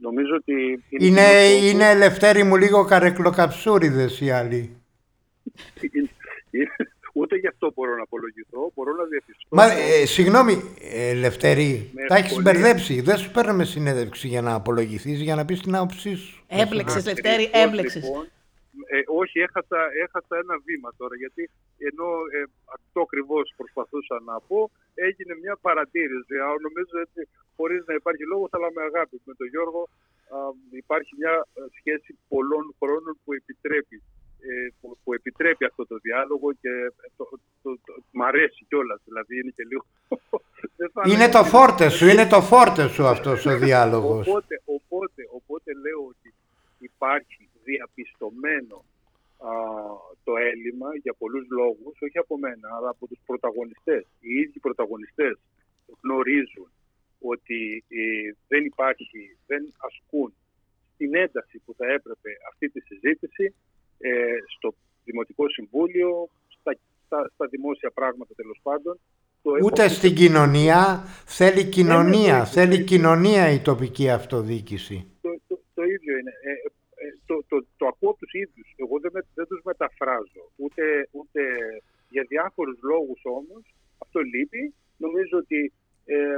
Νομίζω 0.00 0.34
ότι... 0.34 0.84
Είναι, 0.88 1.20
είναι, 1.20 1.66
είναι 1.68 1.90
ελευθέροι 1.90 2.42
μου 2.42 2.56
λίγο 2.56 2.84
καρεκλοκαψούριδες 2.84 4.20
οι 4.20 4.30
άλλοι. 4.30 4.76
Ούτε 7.12 7.36
γι' 7.36 7.46
αυτό 7.46 7.72
μπορώ 7.74 7.96
να 7.96 8.02
απολογηθώ, 8.02 8.72
μπορώ 8.74 8.92
να 8.92 9.04
διαπιστώσω. 9.04 9.48
Μα, 9.50 9.64
ε, 9.64 10.06
συγγνώμη, 10.06 10.62
Ελευθερή, 10.90 11.90
τα 12.08 12.16
έχεις 12.16 12.32
πολύ... 12.32 12.42
μπερδέψει. 12.42 13.00
Δεν 13.00 13.16
σου 13.16 13.30
παίρνουμε 13.30 13.64
συνέντευξη 13.64 14.28
για 14.28 14.42
να 14.42 14.54
απολογηθείς, 14.54 15.20
για 15.20 15.34
να 15.34 15.44
πεις 15.44 15.60
την 15.60 15.74
άποψή 15.74 16.14
σου. 16.14 16.44
Έμπλεξε, 16.46 16.98
Ελευθερή, 16.98 17.42
λοιπόν, 17.42 17.60
έμπλεξε. 17.62 17.98
Λοιπόν, 17.98 18.28
ε, 18.86 18.98
όχι, 19.06 19.38
έχασα, 19.38 19.78
έχασα 20.04 20.34
ένα 20.42 20.54
βήμα 20.64 20.90
τώρα, 20.96 21.16
γιατί 21.16 21.50
ενώ 21.88 22.08
ε, 22.36 22.40
αυτό 22.76 22.98
ακριβώς 23.06 23.44
προσπαθούσα 23.60 24.16
να 24.30 24.36
πω, 24.48 24.58
έγινε 25.06 25.34
μια 25.42 25.56
παρατήρηση. 25.66 26.34
Νομίζω 26.66 26.94
έτσι, 27.06 27.20
χωρίς 27.56 27.82
να 27.88 27.94
υπάρχει 28.00 28.24
λόγο, 28.32 28.46
αλλά 28.54 28.68
με 28.76 28.82
αγάπη. 28.90 29.16
Με 29.28 29.34
τον 29.38 29.46
Γιώργο 29.52 29.82
α, 30.34 30.38
υπάρχει 30.82 31.12
μια 31.20 31.34
ε, 31.54 31.60
σχέση 31.78 32.10
πολλών 32.28 32.64
χρόνων 32.80 33.14
που 33.22 33.30
επιτρέπει, 33.40 33.96
ε, 34.48 34.68
που, 34.80 34.86
που, 35.02 35.10
επιτρέπει 35.18 35.64
αυτό 35.70 35.82
το 35.90 35.96
διάλογο 36.06 36.48
και 36.62 36.72
το, 37.16 37.24
το, 37.62 37.70
το, 37.86 37.92
μ' 38.18 38.22
αρέσει 38.22 38.60
κιόλας. 38.68 39.00
Δηλαδή 39.08 39.32
είναι 39.40 39.52
και 39.56 39.64
λίγο. 39.70 39.84
είναι 41.12 41.28
το 41.36 41.42
φόρτες 41.54 41.92
σου, 41.96 42.06
είναι 42.12 42.26
το 42.34 42.40
φόρτες 42.50 42.90
σου 42.90 43.04
αυτός 43.14 43.46
ο 43.46 43.58
διάλογος. 43.58 44.26
Οπότε, 44.28 44.54
οπότε, 44.76 45.22
οπότε 45.38 45.70
λέω 45.84 46.00
ότι 46.12 46.28
υπάρχει 46.78 47.48
διαπιστωμένο 47.64 48.84
α, 49.48 49.52
το 50.24 50.32
έλλειμμα 50.36 50.90
για 51.04 51.14
πολλούς 51.22 51.46
λόγους, 51.58 51.94
όχι 52.06 52.18
από 52.18 52.38
μένα, 52.38 52.68
αλλά 52.76 52.88
από 52.88 53.06
τους 53.06 53.20
πρωταγωνιστές. 53.26 54.02
Οι 54.20 54.32
ίδιοι 54.42 54.58
πρωταγωνιστές 54.66 55.34
γνωρίζουν 56.02 56.70
ότι 57.32 57.84
ε, 57.88 58.32
δεν 58.48 58.64
υπάρχει, 58.64 59.36
δεν 59.46 59.62
ασκούν 59.86 60.34
την 60.96 61.14
ένταση 61.14 61.56
που 61.64 61.74
θα 61.78 61.86
έπρεπε 61.96 62.30
αυτή 62.50 62.66
τη 62.70 62.80
συζήτηση 62.80 63.54
ε, 63.98 64.36
στο 64.56 64.74
Δημοτικό 65.04 65.48
Συμβούλιο, 65.48 66.28
στα, 66.58 66.72
στα, 67.04 67.30
στα 67.34 67.46
δημόσια 67.46 67.90
πράγματα 67.90 68.34
τέλος 68.34 68.58
πάντων. 68.62 69.00
Το 69.42 69.50
Ούτε 69.64 69.88
στην 69.88 70.14
κοινωνία, 70.14 71.04
θέλει 71.26 71.64
κοινωνία, 71.64 72.44
θέλει 72.44 72.84
κοινωνία 72.84 73.50
η 73.50 73.60
τοπική 73.60 74.10
αυτοδιοίκηση. 74.10 74.96
Το, 75.20 75.30
το, 75.48 75.60
το 75.74 75.82
ίδιο 75.82 76.12
είναι. 76.18 76.32
Ε, 76.48 76.52
ε, 77.04 77.08
το, 77.26 77.34
το, 77.48 77.56
το 77.76 77.86
ακούω 77.86 78.10
από 78.10 78.18
τους 78.18 78.32
ίδιους. 78.32 78.68
Εγώ 78.76 79.00
δεν, 79.00 79.12
δεν 79.34 79.46
τους 79.46 79.60
μεταφράζω. 79.64 80.42
Ούτε, 80.70 81.08
ούτε 81.10 81.42
για 82.08 82.24
διάφορους 82.28 82.78
λόγους 82.82 83.20
όμως 83.22 83.62
αυτό 83.98 84.20
λείπει. 84.20 84.74
Νομίζω 84.96 85.38
ότι 85.38 85.72
ε, 86.04 86.36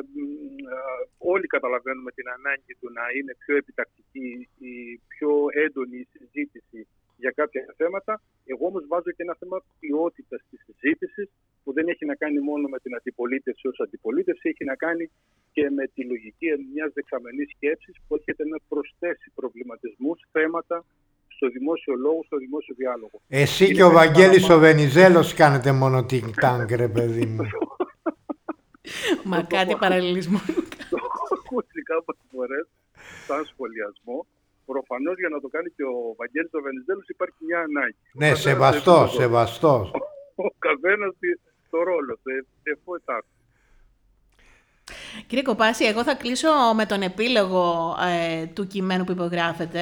όλοι 1.19 1.47
καταλαβαίνουμε 1.47 2.11
την 2.11 2.29
ανάγκη 2.29 2.75
του 2.81 2.89
να 2.99 3.05
είναι 3.17 3.35
πιο 3.43 3.57
επιτακτική 3.57 4.49
ή 4.59 5.01
πιο 5.09 5.31
έντονη 5.65 5.99
η 5.99 6.09
συζήτηση 6.13 6.87
για 7.17 7.31
κάποια 7.31 7.75
θέματα. 7.77 8.23
Εγώ 8.45 8.67
όμως 8.67 8.85
βάζω 8.87 9.11
και 9.17 9.23
ένα 9.27 9.37
θέμα 9.41 9.59
ποιότητας 9.81 10.41
της 10.51 10.61
συζήτησης 10.67 11.29
που 11.65 11.73
δεν 11.73 11.89
έχει 11.89 12.05
να 12.05 12.15
κάνει 12.15 12.41
μόνο 12.41 12.69
με 12.69 12.79
την 12.79 12.95
αντιπολίτευση 12.95 13.69
ως 13.69 13.81
αντιπολίτευση, 13.81 14.49
έχει 14.49 14.65
να 14.65 14.77
κάνει 14.77 15.11
και 15.53 15.71
με 15.71 15.85
τη 15.95 16.05
λογική 16.05 16.47
μιας 16.73 16.93
δεξαμενής 16.93 17.51
σκέψης 17.55 17.95
που 18.07 18.15
έρχεται 18.15 18.45
να 18.47 18.59
προσθέσει 18.69 19.31
προβληματισμούς, 19.35 20.19
θέματα 20.33 20.85
στο 21.43 21.51
δημόσιο 21.51 21.95
λόγο, 21.95 22.21
στο 22.27 22.37
δημόσιο 22.37 22.75
διάλογο. 22.79 23.17
Εσύ 23.29 23.73
και 23.75 23.83
ο 23.83 23.91
Βαγγέλης 23.91 24.49
ο 24.51 24.59
Βενιζέλος 24.59 25.35
κάνετε 25.35 25.73
μόνο 25.73 26.05
την 26.05 26.35
τάγκ, 26.41 26.71
ρε 26.71 26.89
παιδί 26.89 27.27
μου. 27.27 27.45
Μα 29.31 29.43
κάτι 29.43 29.77
παραλληλισμό. 29.77 30.41
Το 30.91 30.97
έχω 31.07 31.23
ακούσει 31.39 31.79
κάποιε 31.91 32.15
φορές 32.33 32.67
σαν 33.27 33.45
σχολιασμό. 33.51 34.27
Προφανώς 34.65 35.17
για 35.19 35.29
να 35.29 35.41
το 35.41 35.49
κάνει 35.55 35.69
και 35.77 35.85
ο 35.95 36.15
Βαγγέλης 36.21 36.53
ο 36.59 36.61
Βενιζέλος 36.67 37.07
υπάρχει 37.09 37.41
μια 37.49 37.61
ανάγκη. 37.69 38.03
Ναι, 38.21 38.35
σεβαστός, 38.35 39.15
σεβαστός. 39.21 39.91
Ο 40.35 40.49
καθένας 40.67 41.13
το 41.71 41.79
ρόλο 41.83 42.15
του, 42.23 42.31
εφού 42.63 42.93
Κύριε 45.27 45.43
Κοπάση, 45.43 45.85
εγώ 45.85 46.03
θα 46.05 46.15
κλείσω 46.15 46.49
με 46.75 46.87
τον 46.87 47.03
επίλογο 47.03 47.97
ε, 48.09 48.47
του 48.47 48.67
κειμένου 48.67 49.05
που 49.05 49.13
υπογράφετε, 49.13 49.81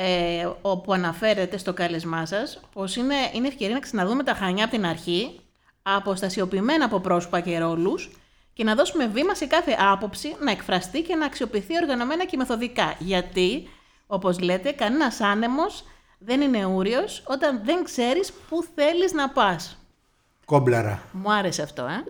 ε, 0.00 0.48
όπου 0.60 0.92
αναφέρεται 0.92 1.58
στο 1.58 1.72
κάλεσμά 1.72 2.26
σας, 2.26 2.60
πως 2.72 2.96
είναι, 2.96 3.14
είναι 3.34 3.46
ευκαιρία 3.46 3.74
να 3.74 3.80
ξαναδούμε 3.80 4.22
τα 4.22 4.34
Χανιά 4.34 4.64
από 4.64 4.74
την 4.74 4.86
αρχή, 4.86 5.40
αποστασιοποιημένα 5.82 6.84
από 6.84 7.00
πρόσωπα 7.00 7.40
και 7.40 7.58
ρόλους 7.58 8.10
και 8.52 8.64
να 8.64 8.74
δώσουμε 8.74 9.06
βήμα 9.06 9.34
σε 9.34 9.46
κάθε 9.46 9.76
άποψη 9.78 10.36
να 10.40 10.50
εκφραστεί 10.50 11.02
και 11.02 11.14
να 11.14 11.26
αξιοποιηθεί 11.26 11.76
οργανωμένα 11.82 12.24
και 12.24 12.36
μεθοδικά. 12.36 12.96
Γιατί, 12.98 13.68
όπως 14.06 14.40
λέτε, 14.40 14.72
κανένας 14.72 15.20
άνεμος 15.20 15.84
δεν 16.18 16.40
είναι 16.40 16.64
ούριος 16.66 17.22
όταν 17.26 17.60
δεν 17.64 17.84
ξέρεις 17.84 18.32
πού 18.48 18.62
θέλεις 18.74 19.12
να 19.12 19.30
πας. 19.30 19.86
Κόμπλαρα. 20.44 21.02
Μου 21.12 21.32
άρεσε 21.32 21.62
αυτό, 21.62 21.82
ε. 21.82 22.04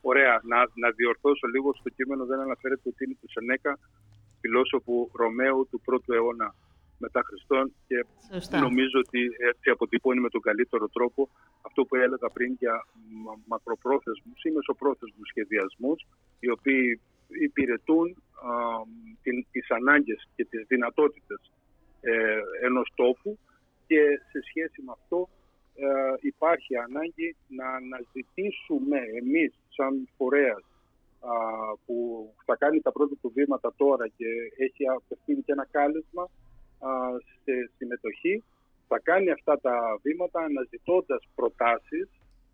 Ωραία. 0.00 0.40
Να, 0.44 0.56
να 0.56 0.90
διορθώσω 0.96 1.46
λίγο 1.46 1.74
στο 1.80 1.88
κείμενο, 1.88 2.24
δεν 2.24 2.40
αναφέρεται 2.40 2.88
ότι 2.88 3.04
είναι 3.04 3.16
του 3.20 3.30
Σενέκα, 3.30 3.78
φιλόσοφου 4.40 5.10
Ρωμαίου 5.12 5.68
του 5.70 5.80
πρώτου 5.80 6.12
αιώνα 6.12 6.54
μετά 6.98 7.22
Χριστόν 7.24 7.72
και 7.86 8.04
νομίζω 8.58 8.98
ότι 9.06 9.20
έτσι 9.50 9.70
αποτυπώνει 9.70 10.20
με 10.20 10.28
τον 10.28 10.40
καλύτερο 10.40 10.88
τρόπο 10.88 11.28
αυτό 11.62 11.84
που 11.84 11.96
έλεγα 11.96 12.28
πριν 12.32 12.56
για 12.58 12.86
μακροπρόθεσμους 13.46 14.42
ή 14.44 14.50
μεσοπρόθεσμους 14.50 15.28
σχεδιασμούς 15.28 16.06
οι 16.40 16.50
οποίοι 16.50 17.00
υπηρετούν 17.28 18.06
α, 18.08 18.50
την, 19.22 19.46
τις 19.50 19.70
ανάγκες 19.70 20.28
και 20.36 20.44
τις 20.44 20.64
δυνατότητες 20.66 21.40
ε, 22.00 22.38
ενός 22.62 22.92
τόπου 22.94 23.38
και 23.86 24.00
σε 24.30 24.40
σχέση 24.48 24.82
με 24.82 24.92
αυτό 24.92 25.28
ε, 25.74 25.86
υπάρχει 26.20 26.76
ανάγκη 26.76 27.36
να 27.48 27.66
αναζητήσουμε 27.68 28.98
εμείς 29.20 29.52
σαν 29.68 30.08
φορέας 30.16 30.62
που 31.86 31.96
θα 32.44 32.56
κάνει 32.56 32.80
τα 32.80 32.92
πρώτα 32.92 33.14
του 33.20 33.32
βήματα 33.34 33.72
τώρα 33.76 34.08
και 34.08 34.26
έχει 34.56 34.88
απευθύνει 34.88 35.42
και 35.42 35.52
ένα 35.52 35.66
κάλεσμα 35.70 36.28
σε 37.44 37.70
συμμετοχή 37.76 38.44
θα 38.88 38.98
κάνει 38.98 39.30
αυτά 39.30 39.60
τα 39.60 39.76
βήματα 40.02 40.40
αναζητώντας 40.40 41.22
προτάσεις 41.34 42.08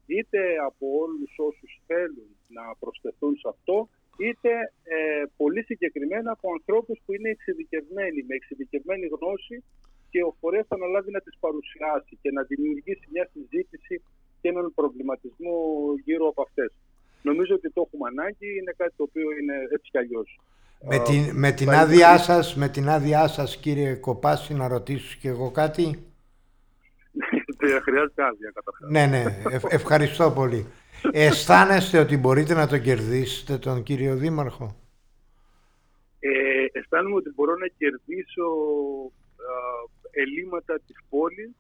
είτε 0.07 0.41
από 0.69 0.87
όλους 1.03 1.33
όσους 1.49 1.81
θέλουν 1.87 2.31
να 2.49 2.65
προσθεθούν 2.81 3.37
σε 3.37 3.49
αυτό 3.55 3.89
είτε 4.19 4.51
ε, 4.95 5.25
πολύ 5.37 5.63
συγκεκριμένα 5.65 6.31
από 6.31 6.47
ανθρώπους 6.53 6.99
που 7.05 7.15
είναι 7.15 7.29
εξειδικευμένοι 7.29 8.21
με 8.29 8.35
εξειδικευμένη 8.35 9.07
γνώση 9.15 9.65
και 10.11 10.23
ο 10.23 10.37
φορέας 10.41 10.67
θα 10.67 10.75
αναλάβει 10.75 11.11
να 11.11 11.21
τις 11.21 11.37
παρουσιάσει 11.41 12.19
και 12.23 12.31
να 12.31 12.43
δημιουργήσει 12.43 13.07
μια 13.15 13.29
συζήτηση 13.33 14.03
και 14.41 14.49
έναν 14.49 14.73
προβληματισμό 14.75 15.57
γύρω 16.05 16.27
από 16.29 16.43
αυτές. 16.43 16.71
Νομίζω 17.23 17.55
ότι 17.55 17.71
το 17.71 17.81
έχουμε 17.87 18.09
ανάγκη, 18.13 18.49
είναι 18.59 18.73
κάτι 18.77 18.95
το 18.97 19.03
οποίο 19.03 19.29
είναι 19.39 19.57
έτσι 19.75 19.89
κι 19.91 19.99
αλλιώς 19.99 20.29
με 20.89 20.99
την, 20.99 21.37
με 21.37 21.53
την 21.53 21.71
άδειά 21.71 22.19
σας, 22.19 22.57
με 22.57 22.69
την 22.69 22.89
άδειά 22.89 23.29
σας 23.29 23.57
κύριε 23.57 23.95
Κοπάση 23.95 24.55
να 24.55 24.69
ρωτήσω 24.69 25.17
και 25.21 25.29
εγώ 25.29 25.51
κάτι; 25.51 26.07
Δεν 27.57 27.83
χρειάζεται 27.87 28.23
άδεια 28.25 28.53
καταρχάς. 28.55 28.91
Ναι, 28.91 29.07
ναι, 29.07 29.25
ευχαριστώ 29.69 30.31
πολύ. 30.31 30.67
Αισθάνεστε 31.13 31.99
ότι 31.99 32.17
μπορείτε 32.17 32.55
να 32.55 32.67
τον 32.67 32.81
κερδίσετε 32.81 33.59
τον 33.59 33.83
κύριο 33.83 34.17
Δήμαρχο; 34.17 34.77
Ε, 36.21 36.31
αισθάνομαι 36.73 37.15
ότι 37.15 37.33
μπορώ 37.35 37.55
να 37.57 37.67
κερδίσω 37.79 38.47
ελλείμματα 40.11 40.81
της 40.87 40.97
πόλης 41.09 41.51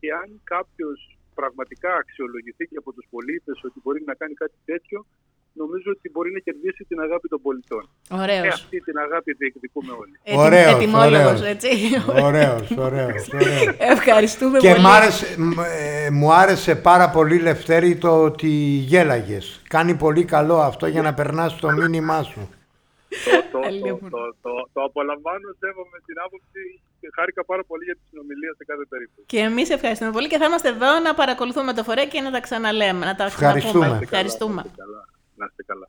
και 0.00 0.12
αν 0.12 0.40
κάποιος 0.44 1.18
πραγματικά 1.34 1.94
αξιολογηθεί 1.94 2.66
και 2.66 2.76
από 2.76 2.92
τους 2.92 3.06
πολίτες 3.10 3.64
ότι 3.64 3.80
μπορεί 3.82 4.02
να 4.06 4.14
κάνει 4.14 4.34
κάτι 4.34 4.58
τέτοιο, 4.64 5.06
νομίζω 5.52 5.90
ότι 5.96 6.10
μπορεί 6.10 6.30
να 6.32 6.38
κερδίσει 6.38 6.84
την 6.88 7.00
αγάπη 7.00 7.28
των 7.28 7.40
πολιτών. 7.42 7.88
Ωραίος. 8.10 8.42
Και 8.42 8.48
αυτή 8.48 8.80
την 8.80 8.98
αγάπη 8.98 9.32
διεκδικούμε 9.32 9.92
όλοι. 9.92 10.20
Ε, 10.22 10.36
ωραίος, 10.36 10.72
Ετοιμόλογος, 10.74 11.42
έτσι. 11.42 11.68
Ωραίος, 12.08 12.70
ωραίος, 12.76 13.28
ωραίος. 13.36 13.76
Ευχαριστούμε 13.78 14.58
και 14.58 14.68
πολύ. 14.68 14.80
Και 14.80 14.88
άρεσε, 14.96 15.26
ε, 16.06 16.10
μου 16.10 16.32
άρεσε 16.32 16.74
πάρα 16.76 17.10
πολύ, 17.10 17.38
Λευτέρη, 17.38 17.96
το 17.96 18.22
ότι 18.22 18.48
γέλαγες. 18.90 19.62
Κάνει 19.68 19.94
πολύ 19.94 20.24
καλό 20.24 20.58
αυτό 20.60 20.86
για 20.86 21.02
να 21.02 21.14
περνάς 21.14 21.56
το 21.56 21.70
μήνυμά 21.70 22.22
σου. 22.22 22.50
το, 23.52 23.58
το, 23.60 23.98
το, 24.10 24.34
το, 24.42 24.50
το, 24.72 24.80
απολαμβάνω, 24.82 25.48
σέβομαι 25.58 25.98
την 26.06 26.16
άποψη 26.24 26.80
και 27.00 27.08
χάρηκα 27.14 27.44
πάρα 27.44 27.64
πολύ 27.64 27.84
για 27.84 27.94
τη 27.94 28.00
συνομιλία 28.10 28.52
σε 28.56 28.64
κάθε 28.64 28.84
περίπτωση. 28.88 29.26
Και 29.26 29.38
εμείς 29.38 29.70
ευχαριστούμε 29.70 30.10
πολύ 30.10 30.28
και 30.28 30.38
θα 30.38 30.44
είμαστε 30.44 30.68
εδώ 30.68 30.98
να 30.98 31.14
παρακολουθούμε 31.14 31.72
το 31.72 31.82
φορέ 31.82 32.04
και 32.04 32.20
να 32.20 32.30
τα 32.30 32.40
ξαναλέμε. 32.40 33.04
Να 33.06 33.14
τα 33.14 33.24
Ευχαριστούμε. 33.24 33.98
Ευχαριστούμε. 34.02 34.62
Να 35.40 35.46
είστε 35.46 35.62
καλά. 35.66 35.88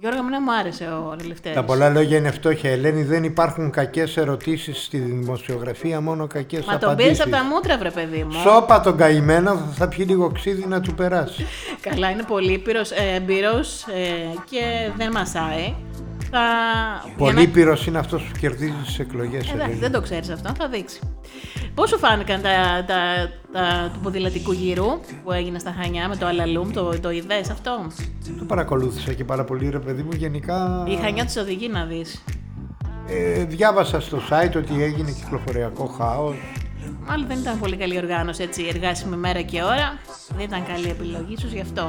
Γιώργο, 0.00 0.22
μου 0.22 0.40
μου 0.40 0.54
άρεσε 0.54 0.84
ο 0.84 1.16
Λευτέρης. 1.26 1.58
Τα 1.58 1.64
πολλά 1.64 1.90
λόγια 1.90 2.18
είναι 2.18 2.30
φτώχεια. 2.30 2.70
Ελένη, 2.70 3.02
δεν 3.02 3.24
υπάρχουν 3.24 3.70
κακές 3.70 4.16
ερωτήσεις 4.16 4.84
στη 4.84 4.98
δημοσιογραφία, 4.98 6.00
μόνο 6.00 6.26
κακές 6.26 6.60
απαντήσει. 6.60 6.84
Μα 6.84 6.88
τον 6.88 6.96
πήρες 6.96 7.20
από 7.20 7.30
τα 7.30 7.44
μούτρα, 7.44 7.78
βρε 7.78 7.90
παιδί 7.90 8.24
μου. 8.24 8.32
Σώπα 8.32 8.80
τον 8.80 8.96
καημένο, 8.96 9.56
θα 9.56 9.88
πιει 9.88 10.06
λίγο 10.08 10.30
ξύδι 10.30 10.66
να 10.66 10.80
του 10.80 10.94
περάσει. 10.94 11.46
Καλά, 11.80 12.10
είναι 12.10 12.22
πολύ 12.22 12.62
έμπειρο 13.14 13.58
ε, 13.94 14.34
και 14.50 14.90
δεν 14.96 15.10
μασάει. 15.10 15.74
Θα... 16.36 17.08
Πολύ 17.16 17.50
να... 17.54 17.76
είναι 17.88 17.98
αυτός 17.98 18.22
που 18.22 18.38
κερδίζει 18.38 18.74
τις 18.84 18.98
εκλογές. 18.98 19.52
Εντάξει, 19.52 19.78
δεν 19.78 19.92
το 19.92 20.00
ξέρεις 20.00 20.30
αυτό, 20.30 20.52
θα 20.58 20.68
δείξει. 20.68 21.00
Πώς 21.74 21.88
σου 21.88 21.98
φάνηκαν 21.98 22.42
τα, 22.42 22.84
τα, 22.86 22.96
τα, 23.52 23.90
του 23.92 24.00
ποδηλατικού 24.00 24.52
γύρου 24.52 25.00
που 25.24 25.32
έγινε 25.32 25.58
στα 25.58 25.74
Χανιά 25.80 26.08
με 26.08 26.16
το 26.16 26.26
Αλαλούμ, 26.26 26.70
το, 26.70 27.00
το 27.00 27.10
είδες 27.10 27.50
αυτό; 27.50 27.86
Το 28.38 28.44
παρακολούθησα 28.44 29.12
και 29.12 29.24
πάρα 29.24 29.44
πολύ 29.44 29.70
ρε 29.70 29.78
παιδί 29.78 30.02
μου 30.02 30.12
γενικά. 30.16 30.84
Η 30.88 30.96
Χανιά 30.96 31.24
τη 31.24 31.38
οδηγεί 31.38 31.68
να 31.68 31.84
δεις. 31.84 32.24
Ε, 33.06 33.44
διάβασα 33.44 34.00
στο 34.00 34.18
site 34.30 34.56
ότι 34.56 34.82
έγινε 34.82 35.10
κυκλοφοριακό 35.10 35.86
χάος. 35.86 36.36
Μάλλον 37.06 37.26
δεν 37.26 37.38
ήταν 37.38 37.58
πολύ 37.58 37.76
καλή 37.76 37.96
οργάνωση 37.96 38.42
έτσι, 38.42 38.66
εργάσιμη 38.68 39.16
μέρα 39.16 39.40
και 39.40 39.62
ώρα. 39.62 39.98
Δεν 40.36 40.44
ήταν 40.44 40.66
καλή 40.66 40.88
επιλογή, 40.88 41.32
ίσω 41.32 41.46
γι' 41.46 41.60
αυτό. 41.60 41.88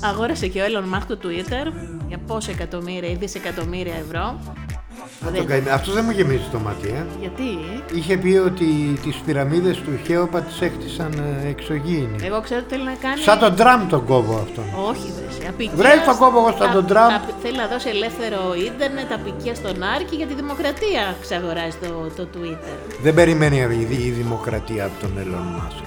Αγόρασε 0.00 0.46
και 0.46 0.60
ο 0.60 0.64
Elon 0.64 0.96
Musk 0.96 1.04
το 1.06 1.18
Twitter 1.22 1.72
για 2.07 2.07
πόσα 2.28 2.50
εκατομμύρια 2.50 3.10
ή 3.10 3.14
δισεκατομμύρια 3.14 3.94
ευρώ 3.94 4.38
δεν... 5.46 5.68
Αυτός 5.72 5.94
δεν 5.94 6.04
μου 6.04 6.10
γεμίζει 6.10 6.48
το 6.52 6.58
μάτι, 6.58 6.88
ε. 6.88 7.06
Γιατί; 7.20 7.42
Είχε 7.94 8.16
πει 8.16 8.40
ότι 8.44 8.64
τις 9.02 9.16
πυραμίδες 9.16 9.76
του 9.76 9.98
Χέοπα 10.06 10.40
τις 10.40 10.60
έκτισαν 10.60 11.12
ε, 11.44 11.48
εξωγήινοι. 11.48 12.16
Εγώ 12.22 12.40
ξέρω 12.40 12.60
ότι 12.64 12.74
θέλει 12.74 12.84
να 12.84 12.96
κάνει. 13.00 13.20
Σαν 13.20 13.38
τον 13.38 13.54
Τραμπ 13.56 13.88
τον 13.88 14.04
κόβω 14.04 14.34
αυτό. 14.34 14.62
Όχι, 14.88 15.12
βρε. 15.38 15.70
Βρες 15.74 16.04
τον 16.04 16.16
κόβω 16.16 16.38
εγώ 16.38 16.56
σαν 16.58 16.72
τον 16.72 16.86
Τραμπ. 16.86 17.10
Θέλει 17.42 17.56
να 17.56 17.66
δώσει 17.66 17.88
ελεύθερο 17.88 18.40
ίντερνετ, 18.66 19.12
απικία 19.12 19.54
στον 19.54 19.82
Άρη 19.82 20.06
για 20.10 20.26
τη 20.26 20.34
δημοκρατία 20.34 21.16
ξαγοράζει 21.20 21.76
το, 21.82 22.10
το 22.16 22.28
Twitter. 22.34 22.96
Δεν 23.02 23.14
περιμένει 23.14 23.56
η, 23.56 24.06
η 24.06 24.10
δημοκρατία 24.10 24.84
από 24.84 25.00
τον 25.00 25.10
Elon 25.18 25.58
Musk. 25.58 25.82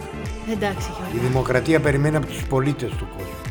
Εντάξει, 0.52 0.90
Η 1.16 1.18
δημοκρατία 1.18 1.80
περιμένει 1.80 2.16
από 2.16 2.26
τους 2.26 2.44
πολίτες 2.44 2.90
του 2.90 3.08
κόσμου. 3.18 3.51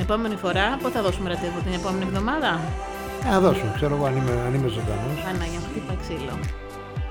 Επόμενη 0.00 0.36
φορά, 0.36 0.78
πότε 0.82 0.94
θα 0.96 1.02
δώσουμε 1.02 1.28
ραντεβού, 1.28 1.60
την 1.64 1.72
επόμενη 1.72 2.04
εβδομάδα; 2.04 2.60
Θα 3.30 3.40
δώσουμε, 3.40 3.72
ξέρω 3.74 3.94
εγώ 3.94 4.04
αν 4.04 4.16
είμαι, 4.16 4.30
αν 4.46 4.54
είμαι 4.54 4.68
ζωντανός. 4.68 5.18
Μου, 5.52 5.60
χτύπα 5.70 5.94
ξύλο. 6.02 6.38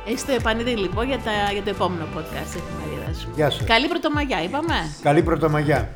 Είστε 0.06 0.40
πανίδι 0.44 0.76
λοιπόν 0.76 1.08
για, 1.08 1.18
τα, 1.18 1.32
για 1.54 1.64
το 1.64 1.70
επόμενο 1.70 2.06
podcast 2.16 2.48
τη 2.52 2.60
εφημερίδα 2.60 3.20
σου. 3.20 3.28
Γεια 3.36 3.50
σας. 3.50 3.64
Καλή 3.66 3.88
πρωτομαγιά, 3.88 4.44
είπαμε. 4.44 4.76
Καλή 5.02 5.24
πρωτομαγιά. 5.24 5.90